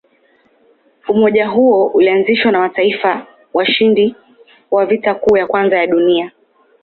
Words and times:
Umoja 1.09 1.47
huo 1.47 1.85
ulianzishwa 1.87 2.51
na 2.51 2.59
mataifa 2.59 3.27
washindi 3.53 4.15
wa 4.71 4.85
Vita 4.85 5.15
Kuu 5.15 5.37
ya 5.37 5.47
Kwanza 5.47 5.77
ya 5.77 5.87
Dunia. 5.87 6.31